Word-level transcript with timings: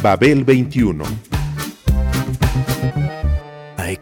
Babel 0.00 0.44
21 0.44 1.02
I 1.02 1.27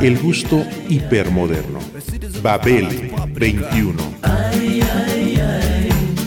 El 0.00 0.18
gusto 0.18 0.64
hipermoderno. 0.88 1.78
Babel 2.42 2.88
21. 3.34 4.16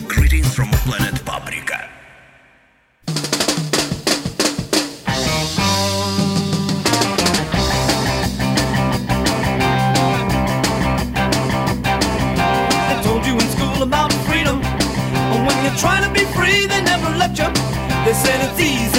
Greetings 0.07 0.53
from 0.55 0.69
planet 0.85 1.19
Paprika. 1.23 1.89
They 12.87 13.01
told 13.03 13.25
you 13.25 13.33
in 13.33 13.47
school 13.49 13.83
about 13.83 14.11
freedom. 14.25 14.61
But 14.61 15.39
when 15.45 15.63
you're 15.63 15.77
trying 15.77 16.03
to 16.03 16.11
be 16.11 16.25
free, 16.33 16.65
they 16.67 16.81
never 16.81 17.09
let 17.17 17.37
you. 17.37 17.49
They 18.05 18.13
said 18.13 18.39
it's 18.49 18.59
easy, 18.59 18.96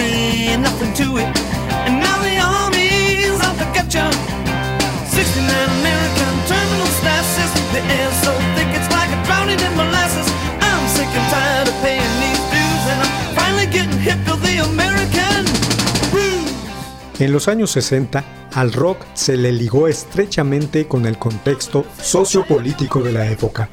En 17.20 17.32
los 17.32 17.48
años 17.48 17.72
60, 17.72 18.24
al 18.54 18.72
rock 18.72 19.04
se 19.14 19.36
le 19.36 19.50
ligó 19.50 19.88
estrechamente 19.88 20.86
con 20.86 21.04
el 21.04 21.18
contexto 21.18 21.84
sociopolítico 22.00 23.02
de 23.02 23.12
la 23.12 23.26
época. 23.26 23.68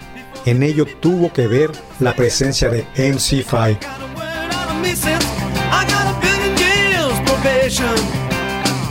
En 0.48 0.64
ello 0.64 0.86
tuvo 1.00 1.32
que 1.32 1.48
ver 1.48 1.72
la 2.00 2.16
presencia 2.16 2.70
de 2.70 2.88
MC5, 2.96 3.46
Got 3.52 3.86
a 3.86 4.06
word 4.16 4.54
out 4.54 4.70
of 4.72 4.82
me 4.82 4.96
since 4.96 5.26
I 5.72 5.86
got 5.86 6.08
a 6.10 6.16
billion 6.22 6.58
years 6.58 7.14
probation. 7.30 7.96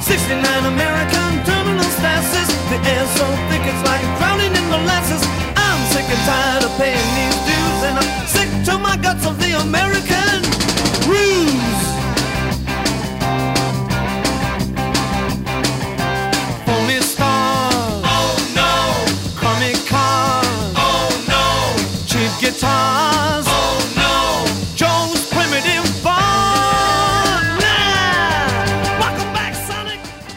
69 0.02 0.66
American 0.66 1.44
terminal 1.44 1.90
stasis. 1.98 2.48
The 2.70 2.78
air's 2.90 3.10
so 3.18 3.26
thick 3.50 3.62
it's 3.66 3.82
like 3.88 4.02
drowning 4.18 4.54
in 4.54 4.66
molasses. 4.70 5.22
I'm 5.56 5.80
sick 5.90 6.06
and 6.06 6.22
tired 6.26 6.64
of 6.64 6.72
paying 6.78 7.10
these 7.18 7.38
dues, 7.42 7.80
and 7.88 7.98
I'm 7.98 8.26
sick 8.26 8.50
to 8.66 8.78
my 8.78 8.96
guts 8.98 9.26
of 9.26 9.38
the 9.40 9.52
American 9.60 10.23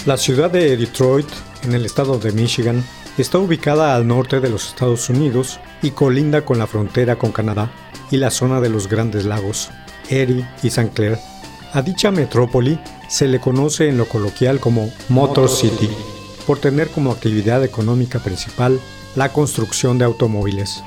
La 0.07 0.15
ciudad 0.15 0.49
de 0.49 0.77
Detroit, 0.77 1.27
en 1.63 1.73
el 1.73 1.85
estado 1.85 2.17
de 2.17 2.31
Michigan, 2.31 2.81
está 3.17 3.39
ubicada 3.39 3.93
al 3.93 4.07
norte 4.07 4.39
de 4.39 4.49
los 4.49 4.69
Estados 4.69 5.09
Unidos 5.09 5.59
y 5.81 5.91
colinda 5.91 6.45
con 6.45 6.59
la 6.59 6.65
frontera 6.65 7.17
con 7.17 7.33
Canadá 7.33 7.69
y 8.09 8.15
la 8.15 8.31
zona 8.31 8.61
de 8.61 8.69
los 8.69 8.87
Grandes 8.87 9.25
Lagos, 9.25 9.69
Erie 10.09 10.47
y 10.63 10.67
St. 10.67 10.91
Clair. 10.93 11.17
A 11.73 11.81
dicha 11.81 12.09
metrópoli 12.09 12.79
se 13.09 13.27
le 13.27 13.41
conoce 13.41 13.89
en 13.89 13.97
lo 13.97 14.07
coloquial 14.07 14.61
como 14.61 14.93
Motor 15.09 15.49
City, 15.49 15.89
por 16.45 16.57
tener 16.57 16.87
como 16.87 17.11
actividad 17.11 17.61
económica 17.65 18.19
principal 18.19 18.79
la 19.17 19.33
construcción 19.33 19.97
de 19.97 20.05
automóviles. 20.05 20.85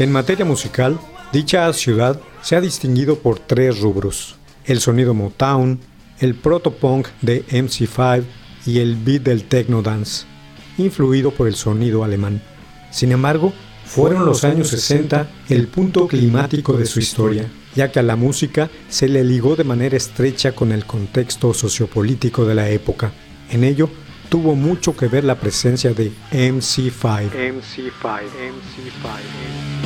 En 0.00 0.10
materia 0.12 0.46
musical, 0.46 0.98
dicha 1.30 1.70
ciudad 1.74 2.18
se 2.40 2.56
ha 2.56 2.62
distinguido 2.62 3.18
por 3.18 3.38
tres 3.38 3.80
rubros: 3.80 4.36
el 4.64 4.80
sonido 4.80 5.12
Motown, 5.12 5.78
el 6.20 6.34
proto-punk 6.34 7.08
de 7.20 7.44
MC5 7.48 8.24
y 8.64 8.78
el 8.78 8.96
beat 8.96 9.24
del 9.24 9.44
techno 9.44 9.82
dance, 9.82 10.24
influido 10.78 11.32
por 11.32 11.48
el 11.48 11.54
sonido 11.54 12.02
alemán. 12.02 12.40
Sin 12.90 13.12
embargo, 13.12 13.52
fueron 13.84 14.24
los 14.24 14.42
años 14.42 14.68
60 14.68 15.28
el 15.50 15.68
punto 15.68 16.08
climático 16.08 16.72
de 16.78 16.86
su 16.86 16.98
historia, 16.98 17.50
ya 17.76 17.92
que 17.92 17.98
a 17.98 18.02
la 18.02 18.16
música 18.16 18.70
se 18.88 19.06
le 19.06 19.22
ligó 19.22 19.54
de 19.54 19.64
manera 19.64 19.98
estrecha 19.98 20.52
con 20.52 20.72
el 20.72 20.86
contexto 20.86 21.52
sociopolítico 21.52 22.46
de 22.46 22.54
la 22.54 22.70
época. 22.70 23.12
En 23.50 23.64
ello, 23.64 23.90
tuvo 24.30 24.54
mucho 24.54 24.96
que 24.96 25.08
ver 25.08 25.24
la 25.24 25.34
presencia 25.34 25.92
de 25.92 26.10
MC5. 26.32 27.32
MC5, 27.32 27.90
MC5. 28.00 29.79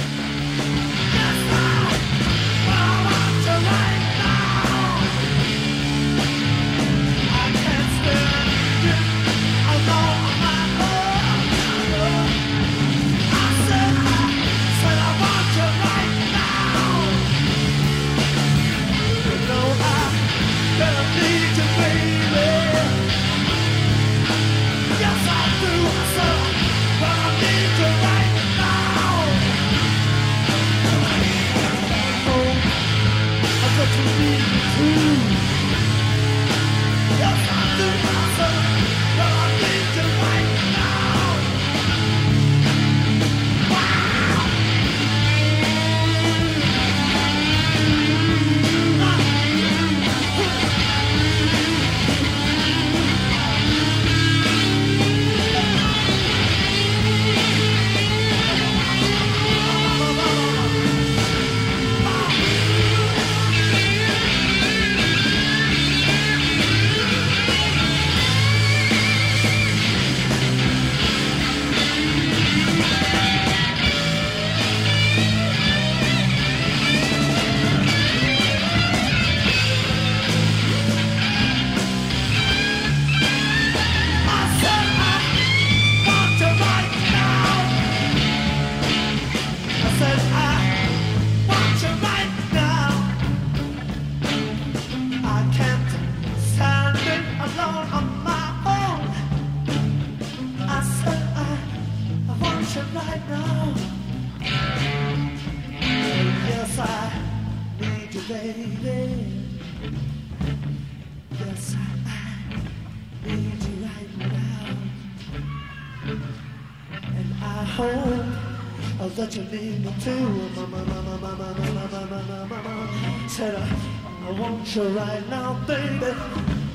I, 124.26 124.30
want 124.40 124.74
you 124.74 124.82
right 124.88 125.28
now, 125.28 125.54
baby. 125.66 126.12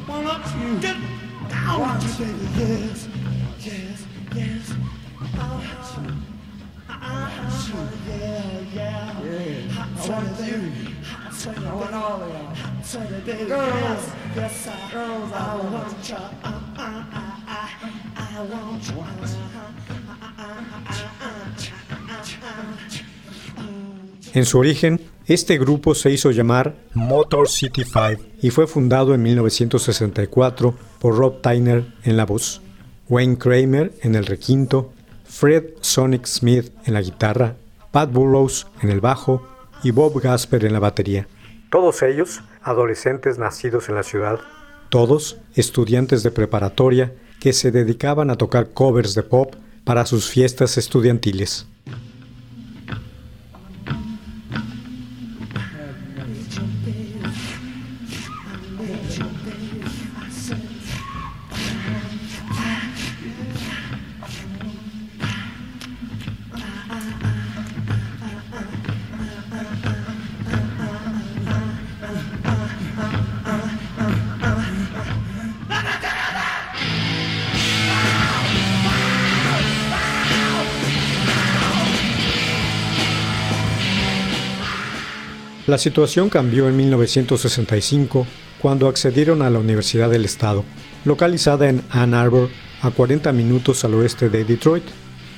Why 0.06 0.24
don't 0.24 0.62
you 0.62 0.80
get 0.80 0.98
down? 1.50 1.80
Want 1.80 2.04
you, 2.04 2.26
baby? 2.26 2.48
Yes, 2.58 3.08
yes, 3.60 4.06
yes. 4.36 4.74
Yeah, 8.08 8.60
yeah. 8.74 9.22
Yeah, 9.24 9.72
I 9.78 10.10
want 10.10 10.40
you. 10.48 10.72
I 11.48 11.74
want 11.74 11.94
all 11.94 12.22
of 12.22 12.30
y'all. 12.30 12.84
Say 12.84 13.06
the 13.08 13.20
baby, 13.20 13.46
Girls. 13.46 13.72
yes, 13.74 14.16
yes, 14.36 14.68
I, 14.68 14.92
Girls, 14.92 15.32
I 15.32 15.36
I 15.38 15.56
want 15.56 15.72
want 15.74 16.10
you. 16.10 16.16
Uh, 16.16 16.22
uh, 16.44 16.82
uh, 16.82 17.36
I, 17.48 17.60
I 18.16 18.44
want 18.44 18.88
you. 18.88 18.96
En 24.34 24.46
su 24.46 24.58
origen, 24.60 25.00
este 25.30 25.60
grupo 25.60 25.94
se 25.94 26.10
hizo 26.10 26.32
llamar 26.32 26.76
Motor 26.96 27.50
City 27.50 27.84
5 27.84 28.24
y 28.42 28.50
fue 28.50 28.66
fundado 28.66 29.14
en 29.14 29.22
1964 29.22 30.74
por 30.98 31.16
Rob 31.16 31.42
Tyner 31.42 31.86
en 32.04 32.18
la 32.18 32.26
voz, 32.26 32.62
Wayne 33.08 33.38
Kramer 33.38 33.94
en 34.02 34.16
el 34.16 34.26
requinto, 34.26 34.92
Fred 35.26 35.66
Sonic 35.82 36.26
Smith 36.26 36.72
en 36.86 36.96
la 36.96 37.02
guitarra, 37.02 37.58
Pat 37.92 38.12
Burrows 38.12 38.66
en 38.82 38.90
el 38.90 39.02
bajo 39.02 39.48
y 39.84 39.92
Bob 39.92 40.20
Gasper 40.20 40.66
en 40.66 40.74
la 40.74 40.80
batería. 40.80 41.28
Todos 41.70 42.02
ellos 42.02 42.42
adolescentes 42.64 43.38
nacidos 43.38 43.88
en 43.88 43.96
la 43.96 44.04
ciudad, 44.04 44.40
todos 44.90 45.38
estudiantes 45.54 46.24
de 46.24 46.32
preparatoria 46.32 47.14
que 47.40 47.54
se 47.54 47.70
dedicaban 47.70 48.32
a 48.32 48.36
tocar 48.36 48.72
covers 48.72 49.14
de 49.14 49.22
pop 49.22 49.54
para 49.84 50.08
sus 50.08 50.28
fiestas 50.28 50.80
estudiantiles. 50.80 51.68
La 85.70 85.78
situación 85.78 86.32
cambió 86.32 86.68
en 86.68 86.76
1965 86.76 88.26
cuando 88.60 88.88
accedieron 88.88 89.44
a 89.44 89.52
la 89.52 89.60
Universidad 89.60 90.10
del 90.10 90.26
Estado, 90.26 90.66
localizada 91.06 91.70
en 91.70 91.84
Ann 91.92 92.16
Arbor, 92.16 92.50
a 92.82 92.90
40 92.90 93.32
minutos 93.34 93.86
al 93.86 93.94
oeste 93.94 94.30
de 94.30 94.46
Detroit, 94.46 94.84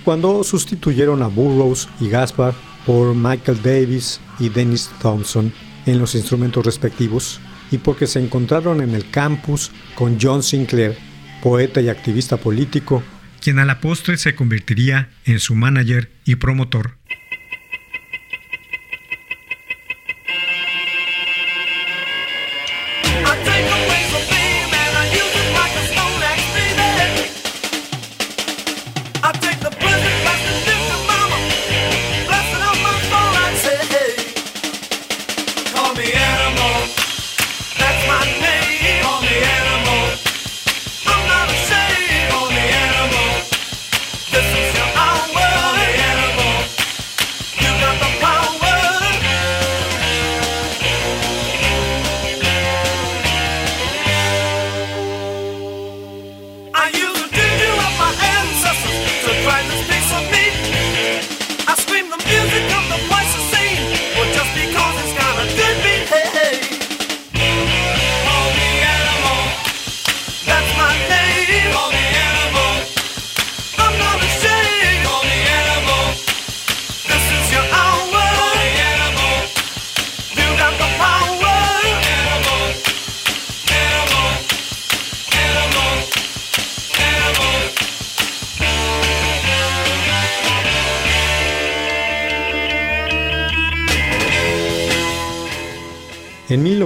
cuando 0.06 0.42
sustituyeron 0.46 1.22
a 1.22 1.28
Burroughs 1.28 1.90
y 2.00 2.08
Gaspar 2.08 2.54
por 2.86 3.14
Michael 3.14 3.62
Davis 3.62 4.22
y 4.40 4.48
Dennis 4.48 4.90
Thompson 5.02 5.52
en 5.86 6.00
los 6.00 6.16
instrumentos 6.16 6.66
respectivos, 6.66 7.42
y 7.70 7.80
porque 7.80 8.08
se 8.08 8.24
encontraron 8.24 8.80
en 8.80 8.96
el 8.96 9.10
campus 9.10 9.70
con 9.96 10.18
John 10.18 10.44
Sinclair, 10.44 10.98
poeta 11.44 11.82
y 11.82 11.90
activista 11.90 12.38
político, 12.38 13.04
quien 13.42 13.60
a 13.60 13.66
la 13.66 13.82
postre 13.82 14.16
se 14.16 14.34
convertiría 14.34 15.10
en 15.26 15.40
su 15.40 15.56
manager 15.56 16.10
y 16.24 16.36
promotor. 16.36 17.02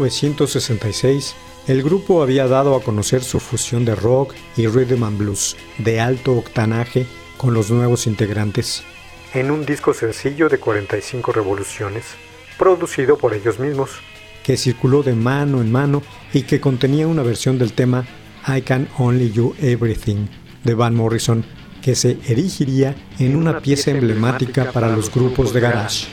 1966, 0.06 1.36
el 1.68 1.82
grupo 1.82 2.22
había 2.22 2.48
dado 2.48 2.76
a 2.76 2.84
conocer 2.84 3.24
su 3.24 3.40
fusión 3.40 3.86
de 3.86 3.96
rock 3.96 4.34
y 4.56 4.68
rhythm 4.68 5.04
and 5.04 5.18
blues 5.18 5.58
de 5.80 6.00
alto 6.00 6.34
octanaje 6.34 7.06
con 7.38 7.54
los 7.54 7.72
nuevos 7.72 8.08
integrantes, 8.08 8.84
en 9.34 9.52
un 9.52 9.66
disco 9.66 9.94
sencillo 9.94 10.48
de 10.48 10.60
45 10.60 11.34
revoluciones, 11.34 12.06
producido 12.58 13.18
por 13.18 13.34
ellos 13.34 13.60
mismos, 13.60 13.90
que 14.44 14.58
circuló 14.58 15.04
de 15.04 15.14
mano 15.14 15.60
en 15.60 15.72
mano 15.72 16.04
y 16.34 16.44
que 16.44 16.62
contenía 16.62 17.08
una 17.08 17.24
versión 17.24 17.58
del 17.58 17.74
tema 17.74 18.06
I 18.48 18.62
Can 18.62 18.88
Only 18.98 19.32
You 19.32 19.56
Everything 19.60 20.28
de 20.64 20.74
Van 20.74 20.96
Morrison, 20.96 21.44
que 21.82 21.96
se 21.96 22.18
erigiría 22.28 22.96
en 23.20 23.36
una 23.36 23.60
pieza 23.60 23.92
emblemática 23.92 24.72
para 24.72 24.96
los 24.96 25.12
grupos 25.14 25.54
de 25.54 25.60
garage. 25.60 26.08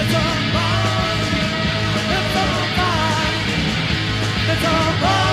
It's 0.00 0.14
all 0.14 0.38
mine. 0.54 1.22
It's 2.18 2.36
all 2.42 2.62
mine. 2.78 3.38
It's 4.52 4.64
all 4.64 4.92
mine. 5.02 5.27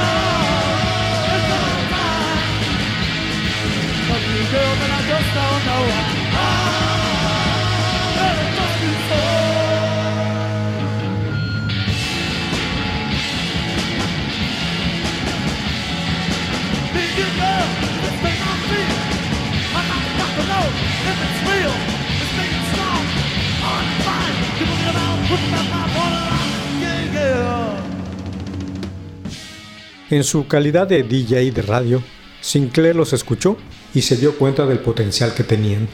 En 30.12 30.24
su 30.24 30.48
calidad 30.48 30.86
de 30.86 31.02
DJ 31.02 31.52
de 31.52 31.64
radio, 31.64 32.04
Sinclair 32.40 32.96
los 32.96 33.12
escuchó 33.12 33.58
y 33.96 34.04
se 34.04 34.16
dio 34.18 34.38
cuenta 34.38 34.68
del 34.68 34.78
potencial 34.78 35.34
que 35.34 35.44
tenían. 35.44 35.88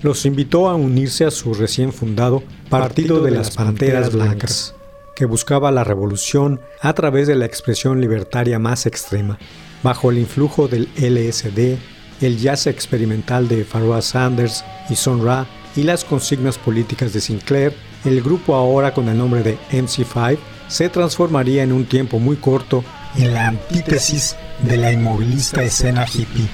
Los 0.00 0.24
invitó 0.24 0.70
a 0.70 0.74
unirse 0.74 1.26
a 1.26 1.30
su 1.30 1.52
recién 1.52 1.92
fundado 1.92 2.42
Partido 2.70 3.22
de 3.22 3.32
las 3.32 3.50
Panteras 3.50 4.14
Blancas, 4.14 4.74
que 5.14 5.26
buscaba 5.26 5.70
la 5.70 5.84
revolución 5.84 6.62
a 6.80 6.94
través 6.94 7.28
de 7.28 7.34
la 7.34 7.44
expresión 7.44 8.00
libertaria 8.00 8.58
más 8.58 8.86
extrema, 8.86 9.38
bajo 9.82 10.10
el 10.10 10.16
influjo 10.16 10.66
del 10.66 10.88
LSD, 10.96 11.76
el 12.22 12.38
jazz 12.38 12.66
experimental 12.66 13.46
de 13.46 13.64
Pharoah 13.66 14.00
Sanders 14.00 14.64
y 14.88 14.96
Son 14.96 15.22
Ra 15.22 15.46
y 15.76 15.82
las 15.82 16.06
consignas 16.06 16.56
políticas 16.56 17.12
de 17.12 17.20
Sinclair, 17.20 17.74
el 18.06 18.22
grupo 18.22 18.54
ahora 18.54 18.94
con 18.94 19.10
el 19.10 19.18
nombre 19.18 19.42
de 19.42 19.58
MC5 19.70 20.38
se 20.68 20.88
transformaría 20.88 21.62
en 21.62 21.72
un 21.72 21.84
tiempo 21.84 22.18
muy 22.18 22.36
corto 22.36 22.82
en 23.16 23.34
la 23.34 23.48
antítesis 23.48 24.36
de 24.62 24.76
la 24.76 24.92
inmovilista 24.92 25.62
escena 25.62 26.06
hippie. 26.06 26.48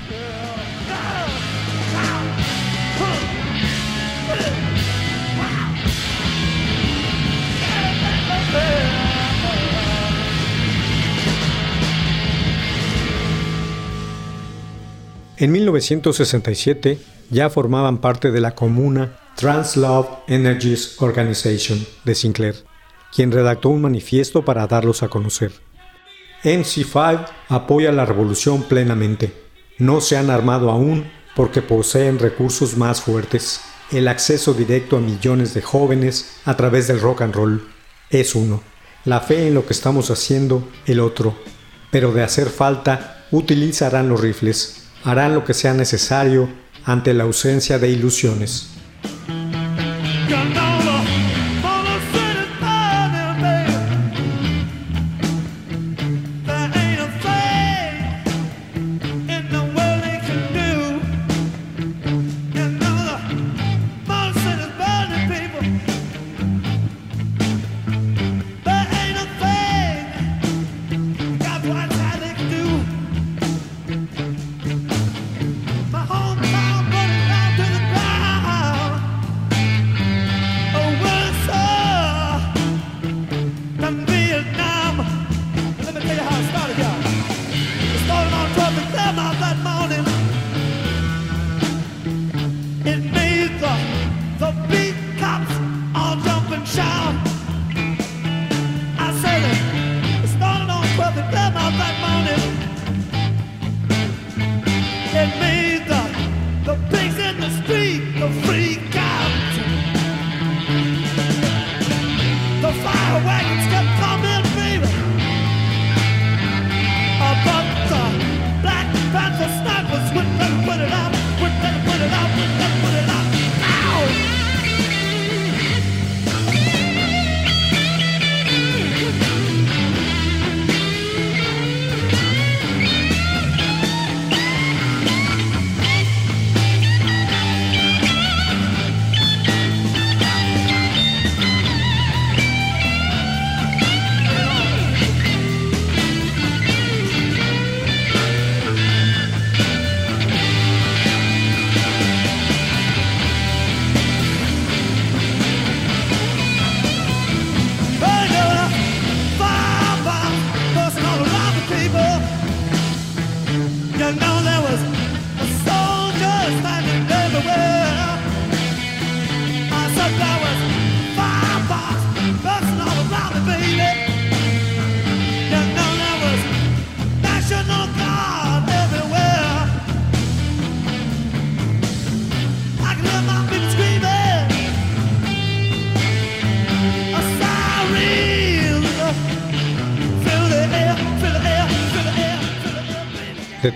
En 15.39 15.53
1967 15.53 16.99
ya 17.29 17.51
formaban 17.51 17.99
parte 17.99 18.31
de 18.31 18.41
la 18.41 18.55
comuna 18.55 19.19
Trans-Love 19.37 20.09
Energies 20.29 20.97
Organization 21.03 21.79
de 22.05 22.15
Sinclair, 22.15 22.55
quien 23.15 23.31
redactó 23.31 23.69
un 23.69 23.83
manifiesto 23.83 24.47
para 24.47 24.67
darlos 24.67 25.03
a 25.03 25.09
conocer. 25.09 25.66
MC5 26.43 27.27
apoya 27.49 27.93
la 27.93 28.05
revolución 28.05 28.63
plenamente. 28.63 29.33
No 29.79 30.01
se 30.01 30.17
han 30.17 30.31
armado 30.31 30.71
aún 30.71 31.11
porque 31.35 31.63
poseen 31.63 32.19
recursos 32.19 32.77
más 32.77 33.01
fuertes. 33.01 33.61
El 33.93 34.09
acceso 34.09 34.55
directo 34.55 34.97
a 34.97 35.01
millones 35.01 35.55
de 35.55 35.63
jóvenes 35.63 36.39
a 36.45 36.57
través 36.57 36.89
del 36.89 37.01
rock 37.01 37.23
and 37.23 37.35
roll 37.35 37.69
es 38.11 38.35
uno. 38.35 38.63
La 39.05 39.21
fe 39.21 39.49
en 39.49 39.55
lo 39.55 39.67
que 39.67 39.73
estamos 39.73 40.11
haciendo, 40.11 40.69
el 40.87 41.01
otro. 41.01 41.37
Pero 41.91 42.13
de 42.13 42.23
hacer 42.23 42.49
falta, 42.49 43.27
utilizarán 43.31 44.09
los 44.09 44.21
rifles 44.21 44.87
harán 45.07 45.35
lo 45.35 45.45
que 45.45 45.55
sea 45.55 45.73
necesario 45.73 46.49
ante 46.85 47.15
la 47.15 47.23
ausencia 47.23 47.79
de 47.79 47.91
ilusiones. 47.91 48.71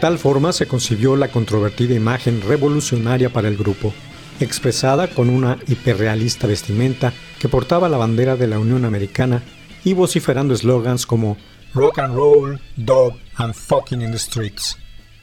Tal 0.01 0.19
forma 0.19 0.53
se 0.53 0.67
concibió 0.67 1.15
la 1.15 1.29
controvertida 1.29 1.95
imagen 1.95 2.41
revolucionaria 2.41 3.31
para 3.31 3.49
el 3.49 3.57
grupo, 3.57 3.93
expresada 4.41 5.09
con 5.09 5.29
una 5.29 5.59
hiperrealista 5.69 6.47
vestimenta 6.47 7.13
que 7.39 7.49
portaba 7.49 7.89
la 7.89 7.99
bandera 7.99 8.37
de 8.37 8.47
la 8.47 8.59
Unión 8.59 8.87
Americana 8.87 9.43
y 9.85 9.93
vociferando 9.93 10.55
eslogans 10.55 11.05
como 11.05 11.37
Rock 11.75 11.99
and 11.99 12.15
Roll, 12.15 12.61
Dog 12.77 13.15
and 13.37 13.55
Fucking 13.55 14.01
in 14.01 14.11
the 14.11 14.19
Streets. 14.19 14.79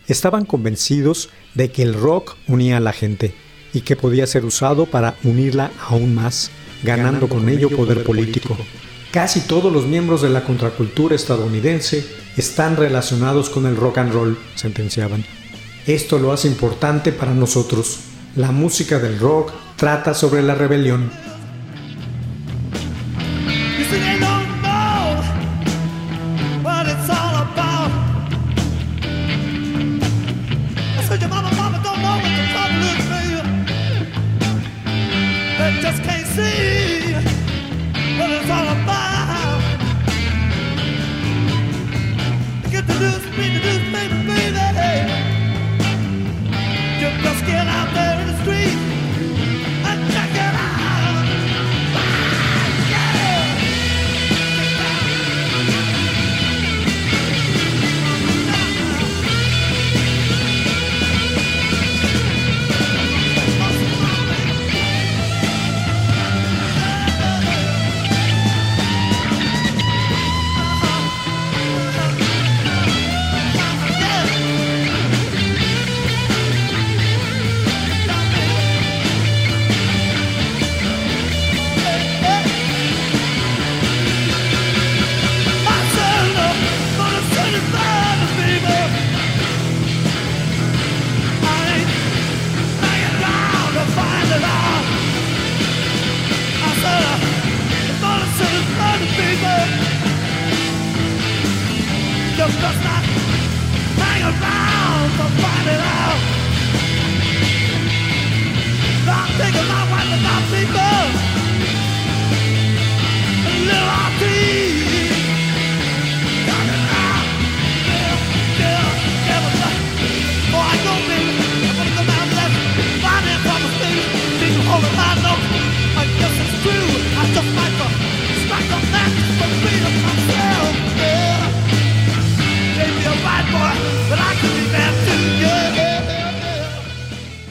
Estaban 0.07 0.45
convencidos 0.45 1.29
de 1.55 1.71
que 1.71 1.81
el 1.81 1.95
rock 1.95 2.35
unía 2.47 2.77
a 2.77 2.79
la 2.79 2.93
gente 2.93 3.33
y 3.73 3.81
que 3.81 3.95
podía 3.95 4.27
ser 4.27 4.45
usado 4.45 4.85
para 4.85 5.15
unirla 5.23 5.71
aún 5.89 6.15
más, 6.15 6.51
ganando, 6.83 7.27
con, 7.27 7.49
ello 7.49 7.69
poder, 7.69 8.03
político. 8.03 8.55
Casi 9.11 9.41
todos 9.41 9.71
los 9.71 9.85
miembros 9.85 10.21
de 10.21 10.29
la 10.29 10.43
contracultura 10.43 11.15
estadounidense 11.15 12.05
están 12.35 12.75
relacionados 12.75 13.49
con 13.49 13.65
el 13.65 13.75
rock 13.75 13.99
and 13.99 14.13
roll, 14.13 14.37
sentenciaban. 14.55 15.25
Esto 15.85 16.19
lo 16.19 16.33
hace 16.33 16.47
importante 16.47 17.11
para 17.13 17.33
nosotros. 17.33 17.99
La 18.35 18.51
música 18.51 18.99
del 18.99 19.17
rock 19.19 19.53
trata 19.77 20.13
sobre 20.13 20.43
la 20.43 20.53
rebelión, 20.53 21.09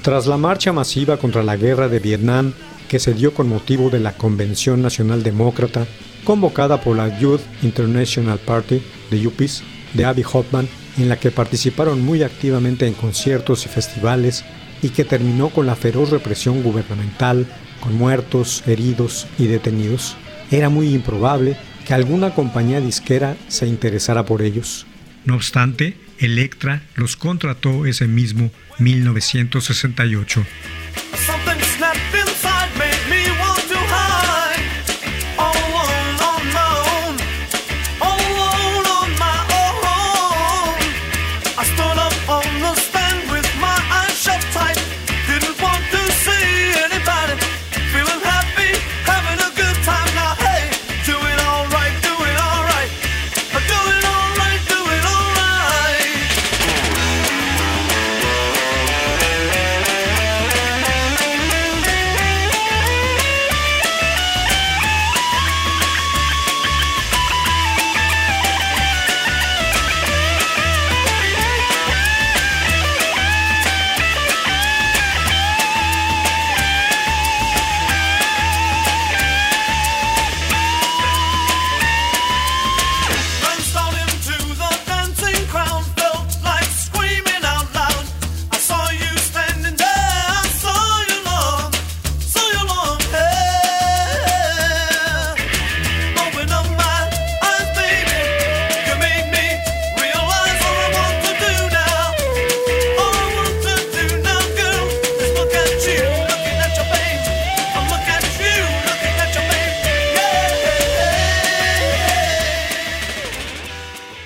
Tras 0.07 0.29
la 0.29 0.37
marcha 0.37 0.73
masiva 0.73 1.17
contra 1.17 1.43
la 1.43 1.57
guerra 1.57 1.89
de 1.89 1.99
Vietnam, 1.99 2.53
que 2.89 3.01
se 3.01 3.13
dio 3.13 3.35
con 3.35 3.49
motivo 3.49 3.91
de 3.91 3.99
la 3.99 4.13
Convención 4.13 4.81
Nacional 4.81 5.25
Demócrata, 5.25 5.85
convocada 6.23 6.81
por 6.81 6.97
la 6.97 7.19
Youth 7.19 7.41
International 7.65 8.39
Party 8.39 8.81
de 9.11 9.21
Yuppies 9.21 9.65
de 9.95 10.05
Abby 10.05 10.23
Hoffman, 10.33 10.69
en 10.97 11.09
la 11.09 11.19
que 11.19 11.33
participaron 11.33 12.03
muy 12.03 12.23
activamente 12.23 12.87
en 12.87 12.95
conciertos 12.95 13.67
y 13.67 13.69
festivales 13.69 14.45
y 14.81 14.91
que 14.91 15.05
terminó 15.05 15.49
con 15.49 15.67
la 15.67 15.75
feroz 15.75 16.11
represión 16.11 16.63
gubernamental, 16.63 17.45
con 17.81 17.97
muertos, 17.97 18.63
heridos 18.69 19.27
y 19.41 19.49
detenidos. 19.49 20.17
Era 20.53 20.69
muy 20.69 20.95
improbable 20.95 21.57
que 21.85 21.95
alguna 21.95 22.33
compañía 22.33 22.81
disquera 22.81 23.37
se 23.49 23.67
interesara 23.67 24.25
por 24.25 24.43
ellos. 24.43 24.87
No 25.25 25.35
obstante, 25.35 25.97
Electra 26.21 26.85
los 26.95 27.17
contrató 27.17 27.87
ese 27.87 28.07
mismo 28.07 28.53
1968. 28.79 31.36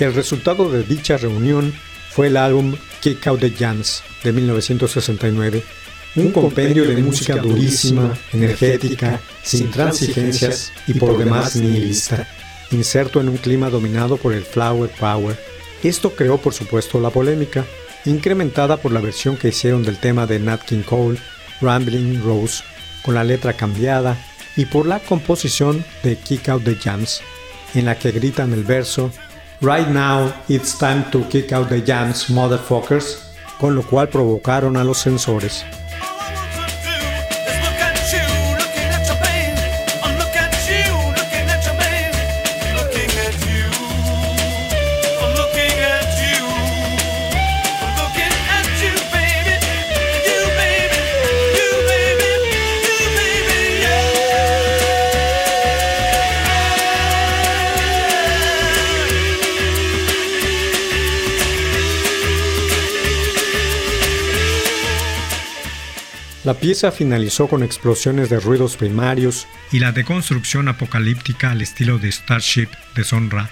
El 0.01 0.15
resultado 0.15 0.71
de 0.71 0.83
dicha 0.83 1.19
reunión 1.19 1.75
fue 2.09 2.29
el 2.29 2.39
álbum 2.39 2.75
Kick 3.01 3.27
Out 3.27 3.41
the 3.41 3.51
Jams 3.51 4.03
de 4.25 4.33
1969, 4.33 5.63
un 6.17 6.33
compendio 6.33 6.89
de 6.89 6.97
música 7.03 7.37
durísima, 7.37 8.17
energética, 8.33 9.21
sin 9.43 9.71
transigencias 9.71 10.73
y 10.87 10.95
por 10.95 11.19
demás 11.19 11.55
nihilista, 11.55 12.27
inserto 12.71 13.21
en 13.21 13.29
un 13.29 13.37
clima 13.37 13.69
dominado 13.69 14.17
por 14.17 14.33
el 14.33 14.43
flower 14.43 14.91
power. 14.99 15.39
Esto 15.83 16.15
creó 16.15 16.39
por 16.39 16.55
supuesto 16.55 16.99
la 16.99 17.11
polémica, 17.11 17.67
incrementada 18.07 18.79
por 18.79 18.93
la 18.93 19.01
versión 19.01 19.37
que 19.37 19.49
hicieron 19.49 19.83
del 19.83 19.99
tema 19.99 20.27
de 20.27 20.39
Nat 20.39 20.65
King 20.65 20.83
Cole, 20.83 21.19
Rambling 21.61 22.23
Rose, 22.25 22.65
con 23.03 23.15
la 23.15 23.23
letra 23.23 23.53
cambiada, 23.53 24.17
y 24.57 24.65
por 24.65 24.87
la 24.87 24.99
composición 25.01 25.85
de 26.03 26.17
Kick 26.17 26.49
Out 26.49 26.65
the 26.65 26.77
Jams, 26.77 27.21
en 27.75 27.85
la 27.85 27.99
que 27.99 28.13
gritan 28.13 28.55
el 28.55 28.65
verso 28.65 29.13
Right 29.63 29.89
now 29.89 30.33
it's 30.49 30.79
time 30.79 31.11
to 31.11 31.23
kick 31.29 31.53
out 31.53 31.69
the 31.69 31.83
jams, 31.83 32.31
motherfuckers, 32.31 33.31
con 33.61 33.75
lo 33.75 33.83
cual 33.83 34.09
provocaron 34.09 34.79
a 34.79 34.85
los 34.85 35.03
censores. 35.03 35.67
La 66.43 66.55
pieza 66.55 66.91
finalizó 66.91 67.49
con 67.49 67.63
explosiones 67.63 68.31
de 68.31 68.41
ruidos 68.41 68.79
primarios 68.79 69.47
y 69.73 69.79
la 69.79 69.93
deconstrucción 69.93 70.69
apocalíptica 70.69 71.51
al 71.51 71.61
estilo 71.61 71.99
de 71.99 72.11
Starship 72.11 72.69
de 72.97 73.05
Sonra. 73.05 73.51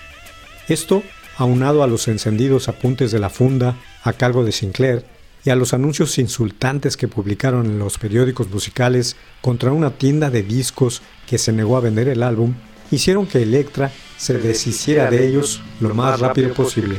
Esto, 0.68 1.02
aunado 1.36 1.82
a 1.82 1.86
los 1.86 2.08
encendidos 2.08 2.66
apuntes 2.68 3.10
de 3.10 3.18
la 3.18 3.28
funda 3.28 3.76
a 4.04 4.14
cargo 4.14 4.42
de 4.42 4.52
Sinclair 4.52 5.04
y 5.44 5.50
a 5.50 5.56
los 5.56 5.74
anuncios 5.74 6.16
insultantes 6.18 6.96
que 6.96 7.08
publicaron 7.08 7.66
en 7.66 7.78
los 7.78 7.98
periódicos 7.98 8.48
musicales 8.48 9.16
contra 9.42 9.70
una 9.70 9.90
tienda 9.90 10.30
de 10.30 10.42
discos 10.42 11.02
que 11.26 11.36
se 11.36 11.52
negó 11.52 11.76
a 11.76 11.80
vender 11.80 12.08
el 12.08 12.22
álbum, 12.22 12.54
hicieron 12.90 13.26
que 13.26 13.42
Electra 13.42 13.92
se 14.16 14.38
deshiciera 14.38 15.10
de 15.10 15.28
ellos 15.28 15.60
lo 15.80 15.94
más 15.94 16.18
rápido 16.18 16.54
posible. 16.54 16.96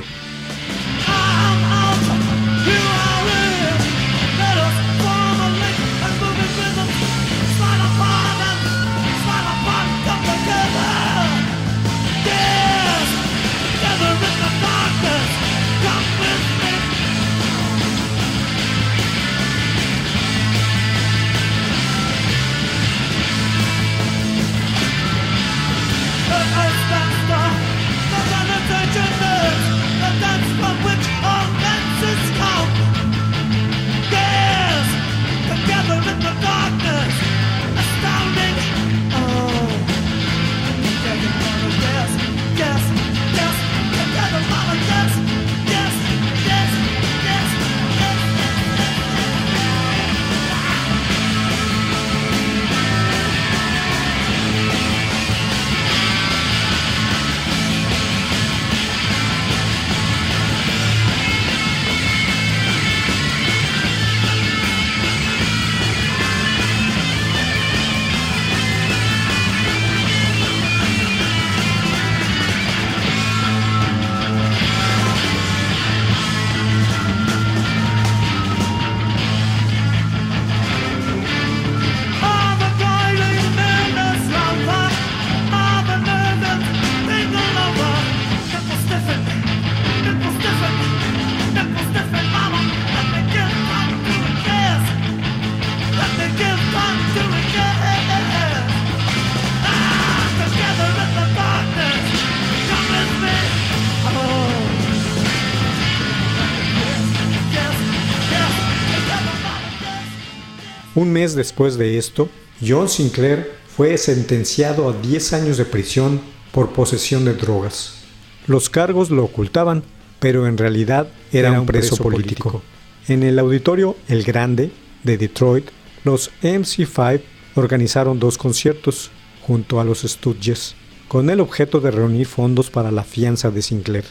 Un 110.99 111.13
mes 111.13 111.33
después 111.33 111.77
de 111.77 111.97
esto, 111.97 112.27
John 112.59 112.89
Sinclair 112.89 113.49
fue 113.73 113.97
sentenciado 113.97 114.89
a 114.89 114.91
10 114.91 115.31
años 115.31 115.55
de 115.55 115.63
prisión 115.63 116.19
por 116.51 116.73
posesión 116.73 117.23
de 117.23 117.35
drogas. 117.35 118.03
Los 118.47 118.69
cargos 118.69 119.09
lo 119.09 119.23
ocultaban, 119.23 119.81
pero 120.19 120.45
en 120.45 120.57
realidad 120.57 121.07
era, 121.31 121.57
un 121.57 121.65
preso, 121.65 121.95
político. 121.95 122.61
En 123.07 123.23
el 123.23 123.39
auditorio 123.39 123.95
El 124.09 124.23
Grande 124.23 124.71
de 125.05 125.17
Detroit, 125.17 125.69
los 126.03 126.31
MC5 126.43 127.21
organizaron 127.55 128.19
dos 128.19 128.37
conciertos 128.37 129.09
junto 129.41 129.79
a 129.79 129.85
los 129.85 130.01
Stooges, 130.01 130.75
con 131.07 131.29
el 131.29 131.39
objeto 131.39 131.79
de 131.79 131.91
reunir 131.91 132.27
fondos 132.27 132.69
para 132.69 132.91
la 132.91 133.05
fianza 133.05 133.51
de 133.51 133.61
Sinclair. 133.61 134.03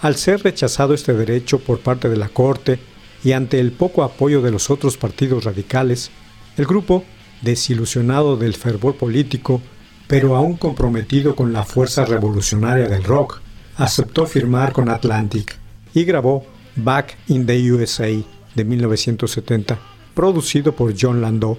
Al 0.00 0.16
ser 0.16 0.42
rechazado 0.42 0.94
este 0.94 1.12
derecho 1.12 1.58
por 1.58 1.80
parte 1.80 2.08
de 2.08 2.16
la 2.16 2.30
Corte 2.30 2.78
y 3.24 3.32
ante 3.32 3.58
el 3.58 3.72
poco 3.72 4.04
apoyo 4.04 4.42
de 4.42 4.50
los 4.50 4.70
otros 4.70 4.98
partidos 4.98 5.44
radicales, 5.44 6.10
el 6.58 6.66
grupo, 6.66 7.04
desilusionado 7.40 8.36
del 8.36 8.54
fervor 8.54 8.96
político, 8.96 9.62
pero 10.06 10.36
aún 10.36 10.56
comprometido 10.56 11.34
con 11.34 11.52
la 11.52 11.64
fuerza 11.64 12.04
revolucionaria 12.04 12.86
del 12.86 13.02
rock, 13.02 13.40
aceptó 13.76 14.26
firmar 14.26 14.72
con 14.72 14.90
Atlantic 14.90 15.56
y 15.94 16.04
grabó 16.04 16.46
Back 16.76 17.16
in 17.28 17.46
the 17.46 17.72
USA 17.72 18.08
de 18.54 18.64
1970, 18.64 19.78
producido 20.14 20.76
por 20.76 20.94
John 20.98 21.22
Landau. 21.22 21.58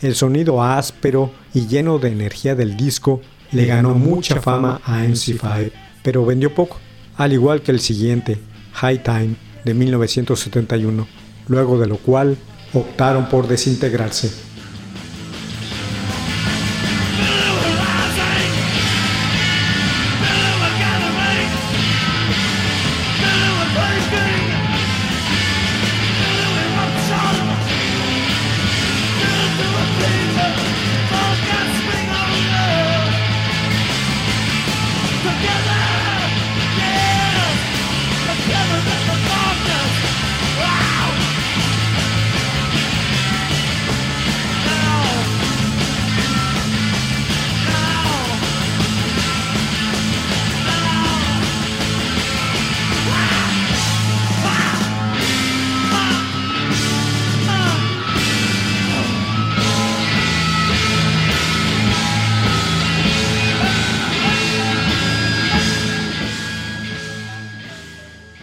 El 0.00 0.16
sonido 0.16 0.62
áspero 0.62 1.30
y 1.54 1.68
lleno 1.68 1.98
de 1.98 2.08
energía 2.08 2.54
del 2.54 2.76
disco 2.76 3.20
le 3.52 3.66
ganó 3.66 3.94
mucha 3.94 4.40
fama 4.40 4.80
a 4.84 5.04
MC5, 5.04 5.70
pero 6.02 6.26
vendió 6.26 6.52
poco, 6.52 6.78
al 7.16 7.32
igual 7.32 7.62
que 7.62 7.70
el 7.70 7.80
siguiente, 7.80 8.38
High 8.72 9.02
Time 9.02 9.36
de 9.64 9.74
1971, 9.74 11.06
luego 11.48 11.78
de 11.78 11.86
lo 11.86 11.96
cual 11.96 12.36
optaron 12.72 13.28
por 13.28 13.48
desintegrarse. 13.48 14.53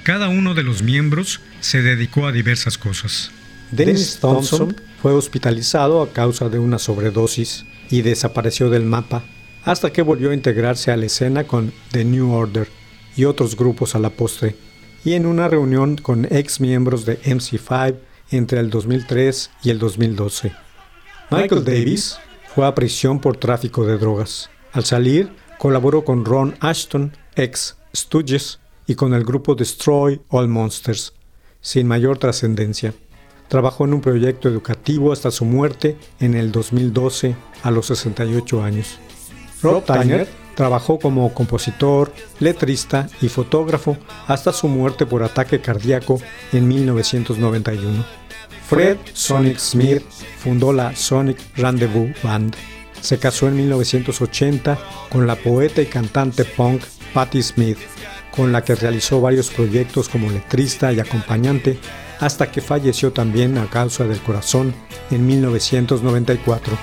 Cada 0.03 0.29
uno 0.29 0.55
de 0.55 0.63
los 0.63 0.81
miembros 0.81 1.41
se 1.59 1.81
dedicó 1.83 2.25
a 2.25 2.31
diversas 2.31 2.77
cosas. 2.77 3.31
Dennis 3.71 4.17
Thompson 4.19 4.75
fue 5.01 5.13
hospitalizado 5.13 6.01
a 6.01 6.11
causa 6.11 6.49
de 6.49 6.57
una 6.57 6.79
sobredosis 6.79 7.65
y 7.89 8.01
desapareció 8.01 8.69
del 8.69 8.83
mapa 8.83 9.23
hasta 9.63 9.93
que 9.93 10.01
volvió 10.01 10.31
a 10.31 10.33
integrarse 10.33 10.91
a 10.91 10.97
la 10.97 11.05
escena 11.05 11.43
con 11.43 11.71
The 11.91 12.03
New 12.03 12.31
Order 12.31 12.67
y 13.15 13.25
otros 13.25 13.55
grupos 13.55 13.93
a 13.93 13.99
la 13.99 14.09
postre, 14.09 14.55
y 15.03 15.13
en 15.13 15.25
una 15.25 15.47
reunión 15.47 15.97
con 15.97 16.25
ex 16.31 16.59
miembros 16.59 17.05
de 17.05 17.21
MC5 17.21 17.95
entre 18.31 18.59
el 18.59 18.69
2003 18.69 19.51
y 19.63 19.69
el 19.69 19.77
2012. 19.79 20.51
Michael 21.29 21.63
Davis 21.63 22.17
fue 22.55 22.65
a 22.65 22.73
prisión 22.73 23.19
por 23.19 23.37
tráfico 23.37 23.85
de 23.85 23.97
drogas. 23.97 24.49
Al 24.73 24.85
salir, 24.85 25.31
colaboró 25.59 26.03
con 26.03 26.25
Ron 26.25 26.55
Ashton, 26.59 27.15
ex 27.35 27.77
Stooges, 27.95 28.59
y 28.87 28.95
con 28.95 29.13
el 29.13 29.23
grupo 29.23 29.55
Destroy 29.55 30.21
All 30.29 30.47
Monsters, 30.47 31.13
sin 31.61 31.87
mayor 31.87 32.17
trascendencia. 32.17 32.93
Trabajó 33.47 33.85
en 33.85 33.93
un 33.93 34.01
proyecto 34.01 34.47
educativo 34.47 35.11
hasta 35.11 35.29
su 35.29 35.45
muerte 35.45 35.97
en 36.19 36.35
el 36.35 36.51
2012 36.51 37.35
a 37.63 37.71
los 37.71 37.87
68 37.87 38.63
años. 38.63 38.97
Rob 39.61 39.83
Tyner 39.85 40.27
trabajó 40.55 40.99
como 40.99 41.33
compositor, 41.33 42.11
letrista 42.39 43.09
y 43.21 43.29
fotógrafo 43.29 43.97
hasta 44.27 44.53
su 44.53 44.67
muerte 44.67 45.05
por 45.05 45.23
ataque 45.23 45.61
cardíaco 45.61 46.21
en 46.53 46.67
1991. 46.67 48.05
Fred 48.67 48.97
Sonic 49.13 49.57
Smith 49.57 50.03
fundó 50.39 50.71
la 50.71 50.95
Sonic 50.95 51.37
Rendezvous 51.57 52.11
Band. 52.23 52.55
Se 53.01 53.17
casó 53.17 53.47
en 53.47 53.57
1980 53.57 54.77
con 55.09 55.27
la 55.27 55.35
poeta 55.35 55.81
y 55.81 55.87
cantante 55.87 56.45
punk 56.45 56.81
Patti 57.13 57.43
Smith 57.43 57.77
con 58.35 58.51
la 58.51 58.63
que 58.63 58.75
realizó 58.75 59.21
varios 59.21 59.49
proyectos 59.49 60.09
como 60.09 60.29
letrista 60.29 60.91
y 60.93 60.99
acompañante, 60.99 61.77
hasta 62.19 62.51
que 62.51 62.61
falleció 62.61 63.11
también 63.11 63.57
a 63.57 63.69
causa 63.69 64.05
del 64.05 64.21
corazón 64.21 64.73
en 65.09 65.25
1994. 65.25 66.77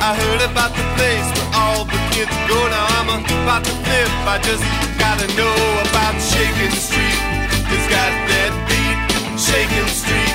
I 0.00 0.14
heard 0.14 0.40
about 0.50 0.70
the 0.70 0.86
place 0.96 1.26
where 1.36 1.50
all 1.54 1.84
the 1.84 1.98
kids 2.14 2.30
go. 2.48 2.56
Now 2.70 2.86
I'm 2.96 3.08
about 3.42 3.64
to 3.64 3.70
flip. 3.84 4.08
I 4.24 4.38
just 4.40 4.64
gotta 4.96 5.26
know 5.36 5.52
about 5.90 6.14
shaking 6.22 6.70
the 6.70 6.80
street. 6.80 7.37
It's 7.70 7.88
got 7.92 8.12
that 8.32 8.52
beat, 8.68 8.98
shaking 9.36 9.88
street, 9.92 10.34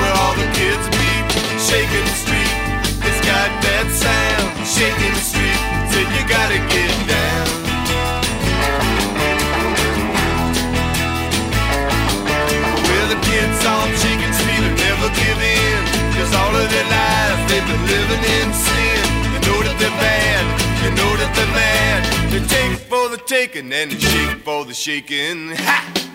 where 0.00 0.12
all 0.20 0.34
the 0.36 0.48
kids 0.56 0.84
meet, 0.96 1.24
shaking 1.60 2.08
street. 2.16 2.54
It's 3.04 3.20
got 3.20 3.48
that 3.64 3.86
sound, 3.92 4.48
shaking 4.64 5.16
street, 5.20 5.60
so 5.92 5.98
you 6.00 6.22
gotta 6.24 6.56
get 6.72 6.92
down. 7.04 7.48
Where 12.88 13.06
the 13.12 13.20
kids 13.28 13.60
on 13.64 13.88
shaking 14.00 14.34
street 14.40 14.60
will 14.64 14.78
never 14.80 15.08
give 15.20 15.40
in, 15.40 15.80
cause 16.16 16.32
all 16.32 16.54
of 16.56 16.64
their 16.64 16.88
lives 16.88 17.40
they've 17.52 17.68
been 17.68 17.84
living 17.92 18.24
in 18.40 18.48
sin. 18.56 19.04
You 19.36 19.40
know 19.44 19.58
that 19.68 19.76
they're 19.76 19.98
bad, 20.00 20.44
you 20.80 20.90
know 20.96 21.12
that 21.20 21.30
they're 21.36 21.54
mad. 21.54 22.00
They 22.32 22.40
take 22.48 22.78
for 22.88 23.08
the 23.08 23.20
taking 23.26 23.72
and 23.72 23.90
they 23.90 23.98
shake 23.98 24.38
for 24.44 24.64
the 24.64 24.74
shaking. 24.74 25.52
Ha! 25.56 26.09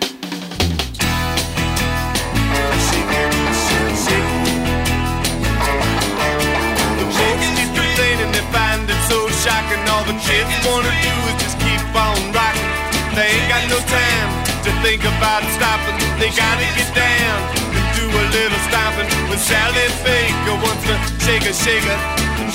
Shocking. 9.44 9.82
All 9.92 10.04
the 10.04 10.16
kids 10.20 10.50
wanna 10.66 10.92
do 11.04 11.14
is 11.30 11.36
just 11.42 11.56
keep 11.64 11.82
on 11.94 12.16
rocking. 12.36 12.70
They 13.16 13.28
ain't 13.36 13.48
got 13.48 13.64
no 13.72 13.78
time 13.88 14.28
to 14.64 14.70
think 14.84 15.02
about 15.04 15.42
stopping. 15.56 15.96
They 16.20 16.30
gotta 16.34 16.66
get 16.78 16.90
down 16.94 17.38
and 17.76 17.84
do 17.96 18.06
a 18.06 18.24
little 18.36 18.60
stomping. 18.68 19.08
With 19.30 19.40
Sally 19.40 19.88
Baker 20.04 20.56
wants 20.64 20.84
to 20.88 20.94
shake 21.24 21.46
a 21.48 21.54
shaker. 21.54 21.98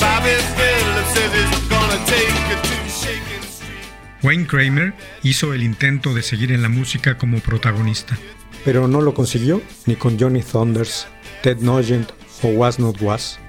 Bobby 0.02 0.36
Phillips 0.58 1.12
says 1.15 1.32
it's 1.41 1.67
gonna 1.74 2.00
take 2.06 2.38
a 2.56 2.58
two 2.67 2.86
shaking. 2.89 3.41
Wayne 4.24 4.45
Kramer 4.45 4.93
hizo 5.24 5.54
el 5.54 5.63
intento 5.63 6.13
de 6.13 6.21
seguir 6.21 6.52
en 6.52 6.62
la 6.62 6.69
música 6.69 7.17
como 7.17 7.39
protagonista, 7.39 8.17
pero 8.63 8.88
no 8.88 9.02
lo 9.02 9.13
consiguió 9.13 9.62
ni 9.88 9.95
con 9.95 10.19
Johnny 10.19 10.43
Thunders, 10.43 11.08
Ted 11.41 11.58
Nugent 11.58 12.12
o 12.43 12.50
Was 12.50 12.78
Not 12.78 13.02
Was. 13.02 13.39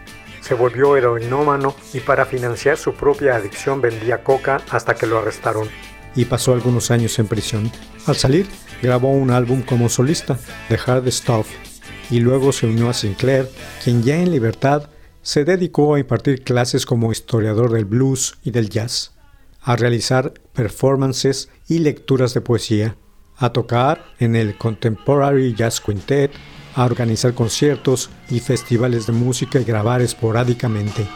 Se 0.42 0.52
volvió 0.54 0.96
heroinómano 0.96 1.74
y 1.94 2.00
para 2.00 2.26
financiar 2.26 2.76
su 2.76 2.92
propia 2.92 3.36
adicción 3.36 3.80
vendía 3.80 4.22
coca 4.22 4.60
hasta 4.70 4.94
que 4.94 5.06
lo 5.06 5.18
arrestaron 5.18 5.68
y 6.14 6.24
pasó 6.24 6.52
algunos 6.52 6.90
años 6.90 7.18
en 7.18 7.26
prisión. 7.26 7.70
Al 8.06 8.16
salir, 8.16 8.46
grabó 8.82 9.12
un 9.12 9.30
álbum 9.30 9.62
como 9.62 9.88
solista, 9.88 10.38
The 10.68 10.78
Hard 10.84 11.10
Stuff, 11.10 11.48
y 12.10 12.20
luego 12.20 12.52
se 12.52 12.66
unió 12.66 12.90
a 12.90 12.94
Sinclair, 12.94 13.48
quien 13.82 14.02
ya 14.02 14.16
en 14.16 14.30
libertad 14.30 14.88
se 15.22 15.44
dedicó 15.44 15.94
a 15.94 16.00
impartir 16.00 16.42
clases 16.42 16.84
como 16.84 17.12
historiador 17.12 17.72
del 17.72 17.84
blues 17.84 18.38
y 18.42 18.50
del 18.50 18.68
jazz, 18.68 19.12
a 19.62 19.76
realizar 19.76 20.34
performances 20.52 21.48
y 21.68 21.78
lecturas 21.78 22.34
de 22.34 22.40
poesía, 22.40 22.96
a 23.36 23.50
tocar 23.50 24.04
en 24.18 24.36
el 24.36 24.58
Contemporary 24.58 25.54
Jazz 25.54 25.80
Quintet, 25.80 26.32
a 26.74 26.84
organizar 26.84 27.34
conciertos 27.34 28.10
y 28.30 28.40
festivales 28.40 29.06
de 29.06 29.12
música 29.12 29.60
y 29.60 29.64
grabar 29.64 30.00
esporádicamente. 30.00 31.06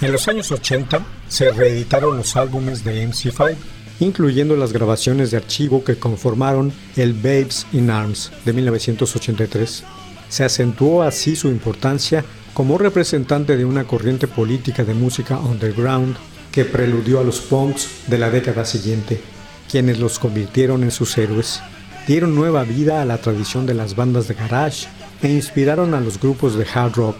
En 0.00 0.12
los 0.12 0.28
años 0.28 0.50
80 0.50 1.04
se 1.28 1.50
reeditaron 1.50 2.16
los 2.16 2.34
álbumes 2.34 2.84
de 2.84 3.06
MC5, 3.06 3.54
incluyendo 4.00 4.56
las 4.56 4.72
grabaciones 4.72 5.30
de 5.30 5.36
archivo 5.36 5.84
que 5.84 5.96
conformaron 5.96 6.72
el 6.96 7.12
Babes 7.12 7.66
in 7.74 7.90
Arms 7.90 8.32
de 8.46 8.54
1983. 8.54 9.84
Se 10.30 10.44
acentuó 10.44 11.02
así 11.02 11.36
su 11.36 11.48
importancia 11.48 12.24
como 12.54 12.78
representante 12.78 13.58
de 13.58 13.66
una 13.66 13.84
corriente 13.84 14.26
política 14.26 14.84
de 14.84 14.94
música 14.94 15.38
underground 15.38 16.16
que 16.50 16.64
preludió 16.64 17.20
a 17.20 17.24
los 17.24 17.40
punks 17.40 17.88
de 18.06 18.16
la 18.16 18.30
década 18.30 18.64
siguiente, 18.64 19.20
quienes 19.70 19.98
los 19.98 20.18
convirtieron 20.18 20.82
en 20.82 20.92
sus 20.92 21.18
héroes, 21.18 21.60
dieron 22.06 22.34
nueva 22.34 22.64
vida 22.64 23.02
a 23.02 23.04
la 23.04 23.18
tradición 23.18 23.66
de 23.66 23.74
las 23.74 23.96
bandas 23.96 24.28
de 24.28 24.34
garage 24.34 24.88
e 25.22 25.28
inspiraron 25.28 25.92
a 25.92 26.00
los 26.00 26.18
grupos 26.18 26.56
de 26.56 26.66
hard 26.72 26.94
rock. 26.94 27.16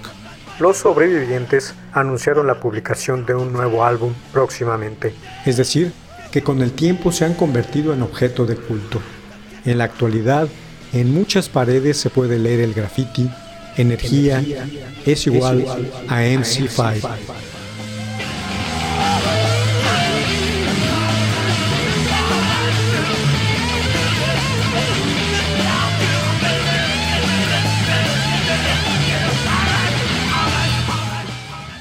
Los 0.60 0.76
sobrevivientes 0.76 1.74
anunciaron 1.94 2.46
la 2.46 2.60
publicación 2.60 3.24
de 3.24 3.34
un 3.34 3.50
nuevo 3.50 3.82
álbum 3.82 4.12
próximamente, 4.30 5.14
es 5.46 5.56
decir, 5.56 5.90
que 6.30 6.42
con 6.42 6.60
el 6.60 6.72
tiempo 6.72 7.12
se 7.12 7.24
han 7.24 7.32
convertido 7.32 7.94
en 7.94 8.02
objeto 8.02 8.44
de 8.44 8.56
culto. 8.56 9.00
En 9.64 9.78
la 9.78 9.84
actualidad, 9.84 10.48
en 10.92 11.14
muchas 11.14 11.48
paredes 11.48 11.96
se 11.96 12.10
puede 12.10 12.38
leer 12.38 12.60
el 12.60 12.74
graffiti, 12.74 13.30
energía 13.78 14.44
es 15.06 15.26
igual 15.26 15.64
a 16.08 16.20
MC5. 16.24 17.08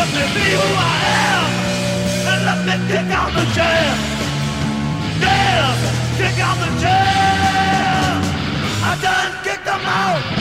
Let 0.00 0.08
me 0.16 0.24
be 0.34 0.46
and 2.30 2.40
let 2.48 2.58
me 2.66 2.74
out 3.12 3.32
the 3.34 3.44
out 6.40 6.58
the 6.64 6.70
them 9.64 9.80
out. 9.84 10.40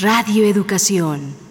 Radio 0.00 0.46
Educación 0.46 1.47